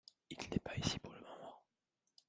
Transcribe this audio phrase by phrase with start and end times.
[0.31, 1.61] Il n'est pas ici pour le moment.